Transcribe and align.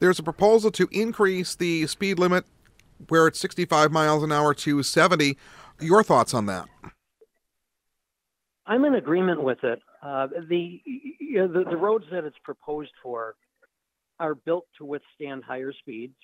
There's 0.00 0.18
a 0.18 0.22
proposal 0.22 0.70
to 0.72 0.88
increase 0.92 1.54
the 1.54 1.86
speed 1.86 2.18
limit 2.18 2.44
where 3.08 3.26
it's 3.26 3.38
65 3.38 3.90
miles 3.90 4.22
an 4.22 4.32
hour 4.32 4.54
to 4.54 4.82
70. 4.82 5.36
Your 5.80 6.02
thoughts 6.02 6.34
on 6.34 6.46
that? 6.46 6.68
I'm 8.66 8.84
in 8.84 8.94
agreement 8.94 9.42
with 9.42 9.62
it. 9.64 9.80
Uh, 10.02 10.28
the, 10.48 10.80
you 10.84 11.38
know, 11.38 11.48
the 11.48 11.64
the 11.70 11.76
roads 11.76 12.04
that 12.12 12.24
it's 12.24 12.36
proposed 12.44 12.92
for 13.02 13.34
are 14.20 14.34
built 14.34 14.66
to 14.78 14.84
withstand 14.84 15.42
higher 15.44 15.72
speeds. 15.72 16.14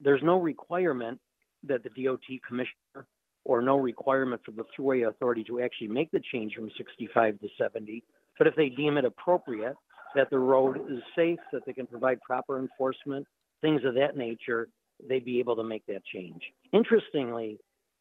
There's 0.00 0.22
no 0.22 0.40
requirement 0.40 1.20
that 1.64 1.82
the 1.82 1.90
DOT 2.04 2.20
commissioner 2.46 3.06
or 3.44 3.62
no 3.62 3.78
requirement 3.78 4.42
for 4.44 4.50
the 4.50 4.64
Thruway 4.76 5.08
Authority 5.08 5.44
to 5.44 5.60
actually 5.60 5.88
make 5.88 6.10
the 6.10 6.20
change 6.32 6.54
from 6.54 6.70
65 6.76 7.40
to 7.40 7.48
70. 7.56 8.02
But 8.36 8.48
if 8.48 8.56
they 8.56 8.68
deem 8.68 8.98
it 8.98 9.04
appropriate, 9.04 9.76
that 10.16 10.30
the 10.30 10.38
road 10.38 10.80
is 10.90 11.02
safe, 11.14 11.38
that 11.52 11.64
they 11.66 11.72
can 11.72 11.86
provide 11.86 12.20
proper 12.22 12.58
enforcement, 12.58 13.26
things 13.60 13.82
of 13.84 13.94
that 13.94 14.16
nature, 14.16 14.68
they'd 15.08 15.24
be 15.24 15.38
able 15.38 15.56
to 15.56 15.62
make 15.62 15.84
that 15.86 16.04
change. 16.04 16.42
Interestingly, 16.72 17.58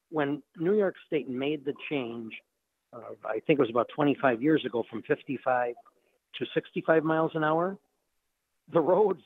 when 0.10 0.42
New 0.58 0.74
York 0.74 0.96
State 1.08 1.30
made 1.30 1.66
the 1.66 1.74
change, 1.90 2.34
uh, 2.94 3.00
I 3.26 3.40
think 3.46 3.60
it 3.60 3.62
was 3.62 3.70
about 3.70 3.90
25 3.94 4.42
years 4.42 4.64
ago, 4.66 4.84
from 4.90 5.04
55 5.04 5.76
to 6.40 6.46
65 6.54 7.04
miles 7.04 7.32
an 7.36 7.44
hour, 7.44 7.78
the 8.72 8.80
roads 8.80 9.22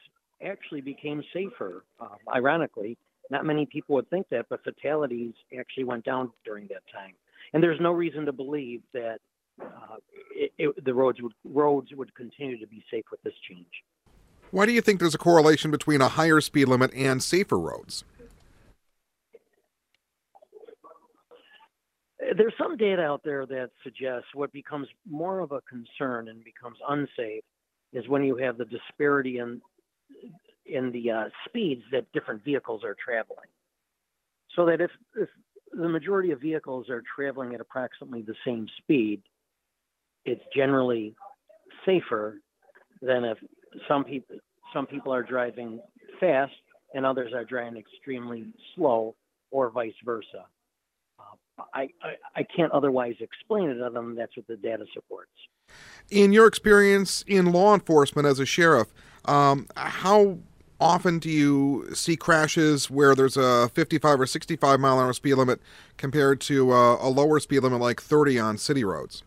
actually 0.46 0.82
became 0.82 1.24
safer. 1.34 1.84
Uh, 2.00 2.08
ironically, 2.34 2.98
not 3.30 3.46
many 3.46 3.66
people 3.66 3.96
would 3.96 4.10
think 4.10 4.28
that, 4.30 4.48
but 4.50 4.64
fatalities 4.64 5.34
actually 5.58 5.84
went 5.84 6.04
down 6.06 6.32
during 6.46 6.68
that 6.68 6.82
time. 6.92 7.14
And 7.54 7.62
there's 7.62 7.80
no 7.80 7.92
reason 7.92 8.26
to 8.26 8.32
believe 8.32 8.82
that 8.94 9.20
uh, 9.62 9.98
it, 10.36 10.52
it, 10.58 10.86
the 10.86 10.94
roads 10.94 11.22
would 11.22 11.34
roads 11.44 11.90
would 11.94 12.14
continue 12.16 12.60
to 12.60 12.68
be 12.68 12.84
safe 12.92 13.06
with 13.12 13.22
this 13.24 13.34
change. 13.48 13.84
Why 14.52 14.66
do 14.66 14.72
you 14.72 14.82
think 14.82 15.00
there's 15.00 15.16
a 15.16 15.20
correlation 15.20 15.70
between 15.70 16.02
a 16.02 16.08
higher 16.08 16.42
speed 16.42 16.68
limit 16.68 16.92
and 16.94 17.22
safer 17.22 17.60
roads? 17.60 18.04
There's 22.36 22.54
some 22.58 22.78
data 22.78 23.02
out 23.02 23.22
there 23.24 23.46
that 23.46 23.72
suggests 23.84 24.28
what 24.34 24.52
becomes 24.52 24.88
more 25.10 25.40
of 25.40 25.52
a 25.52 25.62
concern 25.62 26.28
and 26.28 26.44
becomes 26.44 26.78
unsafe 26.88 27.44
is 27.92 28.08
when 28.08 28.24
you 28.24 28.36
have 28.38 28.58
the 28.58 28.66
disparity 28.66 29.40
in 29.40 29.62
in 30.66 30.92
the 30.92 31.12
uh, 31.12 31.24
speeds 31.46 31.82
that 31.92 32.12
different 32.14 32.44
vehicles 32.44 32.84
are 32.84 32.96
traveling. 33.04 33.48
So 34.56 34.66
that 34.68 34.82
if, 34.82 34.92
if 35.16 35.30
the 35.72 35.90
majority 35.90 36.32
of 36.32 36.42
vehicles 36.42 36.90
are 36.90 37.02
traveling 37.16 37.56
at 37.56 37.62
approximately 37.62 38.22
the 38.22 38.36
same 38.46 38.68
speed, 38.78 39.22
it's 40.30 40.44
generally 40.56 41.16
safer 41.86 42.40
than 43.02 43.24
if 43.24 43.38
some 43.88 44.04
people 44.04 44.38
some 44.74 44.86
people 44.86 45.14
are 45.14 45.24
driving 45.24 45.80
fast 46.20 46.54
and 46.94 47.06
others 47.06 47.34
are 47.34 47.44
driving 47.44 47.78
extremely 47.78 48.46
slow, 48.76 49.16
or 49.52 49.70
vice 49.70 49.94
versa. 50.04 50.46
Uh, 51.20 51.64
I, 51.74 51.90
I, 52.02 52.14
I 52.36 52.44
can't 52.56 52.72
otherwise 52.72 53.16
explain 53.20 53.70
it 53.70 53.82
other 53.82 54.02
than 54.02 54.16
that's 54.16 54.36
what 54.36 54.48
the 54.48 54.58
data 54.58 54.86
supports. 54.94 55.32
In 56.10 56.32
your 56.32 56.48
experience 56.48 57.24
in 57.28 57.52
law 57.52 57.74
enforcement 57.74 58.28
as 58.28 58.40
a 58.40 58.46
sheriff, 58.46 58.88
um, 59.26 59.68
how 59.76 60.40
often 60.80 61.20
do 61.20 61.30
you 61.30 61.88
see 61.94 62.16
crashes 62.16 62.90
where 62.90 63.14
there's 63.14 63.38
a 63.38 63.70
55 63.70 64.22
or 64.22 64.26
65 64.26 64.80
mile 64.80 65.00
an 65.00 65.06
hour 65.06 65.14
speed 65.14 65.36
limit 65.36 65.62
compared 65.98 66.42
to 66.42 66.74
a, 66.74 67.08
a 67.08 67.10
lower 67.10 67.40
speed 67.40 67.60
limit 67.60 67.80
like 67.80 68.02
30 68.02 68.40
on 68.40 68.58
city 68.58 68.84
roads? 68.84 69.24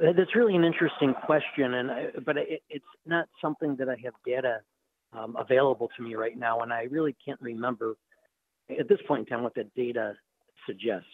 That's 0.00 0.34
really 0.36 0.54
an 0.54 0.64
interesting 0.64 1.12
question, 1.26 1.74
and 1.74 1.90
I, 1.90 2.06
but 2.24 2.36
it, 2.36 2.62
it's 2.70 2.84
not 3.04 3.26
something 3.40 3.74
that 3.76 3.88
I 3.88 3.96
have 4.04 4.14
data 4.24 4.60
um, 5.12 5.34
available 5.36 5.90
to 5.96 6.02
me 6.02 6.14
right 6.14 6.38
now, 6.38 6.60
and 6.60 6.72
I 6.72 6.82
really 6.90 7.16
can't 7.24 7.40
remember 7.40 7.96
at 8.78 8.88
this 8.88 8.98
point 9.08 9.20
in 9.20 9.26
time 9.26 9.42
what 9.42 9.54
that 9.56 9.74
data 9.74 10.14
suggests. 10.66 11.08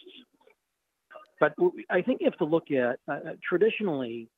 But 1.39 1.53
I 1.89 2.01
think 2.01 2.21
you 2.21 2.25
have 2.25 2.37
to 2.37 2.45
look 2.45 2.71
at 2.71 2.99
uh, 3.07 3.31
traditionally 3.47 4.29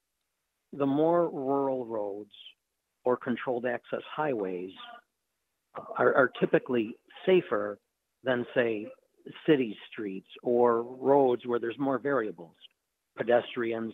the 0.73 0.85
more 0.85 1.29
rural 1.29 1.85
roads 1.85 2.31
or 3.03 3.17
controlled 3.17 3.65
access 3.65 4.01
highways 4.15 4.71
are, 5.97 6.13
are 6.15 6.31
typically 6.39 6.95
safer 7.25 7.77
than, 8.23 8.45
say, 8.55 8.87
city 9.45 9.77
streets 9.91 10.27
or 10.41 10.83
roads 10.83 11.45
where 11.45 11.59
there's 11.59 11.77
more 11.77 11.99
variables, 11.99 12.55
pedestrians, 13.17 13.93